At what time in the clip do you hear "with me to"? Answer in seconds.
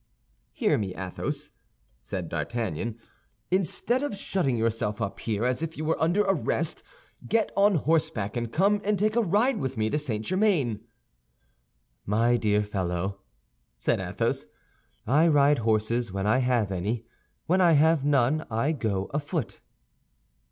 9.57-9.99